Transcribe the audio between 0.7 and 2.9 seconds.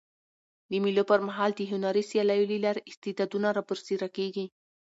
مېلو پر مهال د هنري سیالیو له لاري